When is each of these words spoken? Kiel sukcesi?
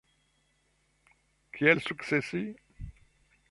Kiel 1.59 1.79
sukcesi? 1.89 2.43